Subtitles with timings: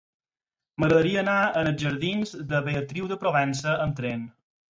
[0.83, 4.27] M'agradaria anar als jardins de Beatriu de Provença amb tren.